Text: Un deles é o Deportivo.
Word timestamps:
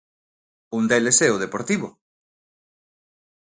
Un 0.77 0.83
deles 0.91 1.17
é 1.27 1.29
o 1.35 1.41
Deportivo. 1.43 1.89